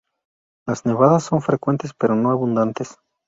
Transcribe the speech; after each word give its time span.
Las 0.67 0.83
nevadas 0.83 1.25
son 1.25 1.43
frecuentes 1.43 1.93
pero 1.93 2.15
no 2.15 2.31
abundantes. 2.31 2.95